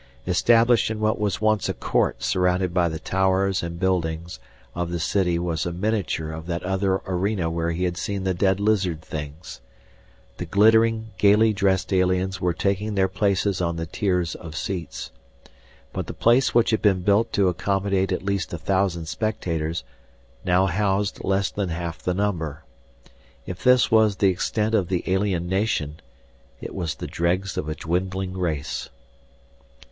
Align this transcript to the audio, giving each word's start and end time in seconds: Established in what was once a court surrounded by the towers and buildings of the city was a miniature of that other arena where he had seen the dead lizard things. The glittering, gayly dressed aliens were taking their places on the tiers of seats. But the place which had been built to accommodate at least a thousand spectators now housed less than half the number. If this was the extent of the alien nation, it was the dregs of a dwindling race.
Established 0.25 0.89
in 0.89 0.99
what 0.99 1.19
was 1.19 1.39
once 1.41 1.69
a 1.69 1.75
court 1.75 2.23
surrounded 2.23 2.73
by 2.73 2.89
the 2.89 2.97
towers 2.97 3.61
and 3.61 3.79
buildings 3.79 4.39
of 4.73 4.89
the 4.89 4.97
city 4.99 5.37
was 5.37 5.63
a 5.63 5.71
miniature 5.71 6.31
of 6.31 6.47
that 6.47 6.63
other 6.63 7.03
arena 7.05 7.51
where 7.51 7.69
he 7.69 7.83
had 7.83 7.97
seen 7.97 8.23
the 8.23 8.33
dead 8.33 8.59
lizard 8.59 9.03
things. 9.03 9.61
The 10.37 10.47
glittering, 10.47 11.11
gayly 11.19 11.53
dressed 11.53 11.93
aliens 11.93 12.41
were 12.41 12.55
taking 12.55 12.95
their 12.95 13.07
places 13.07 13.61
on 13.61 13.75
the 13.75 13.85
tiers 13.85 14.33
of 14.33 14.55
seats. 14.55 15.11
But 15.93 16.07
the 16.07 16.15
place 16.15 16.55
which 16.55 16.71
had 16.71 16.81
been 16.81 17.01
built 17.01 17.31
to 17.33 17.47
accommodate 17.47 18.11
at 18.11 18.25
least 18.25 18.51
a 18.53 18.57
thousand 18.57 19.05
spectators 19.05 19.83
now 20.43 20.65
housed 20.65 21.23
less 21.23 21.51
than 21.51 21.69
half 21.69 22.01
the 22.01 22.15
number. 22.15 22.63
If 23.45 23.63
this 23.63 23.91
was 23.91 24.15
the 24.15 24.29
extent 24.29 24.73
of 24.73 24.87
the 24.87 25.03
alien 25.05 25.47
nation, 25.47 25.99
it 26.59 26.73
was 26.73 26.95
the 26.95 27.05
dregs 27.05 27.55
of 27.55 27.69
a 27.69 27.75
dwindling 27.75 28.35
race. 28.35 28.89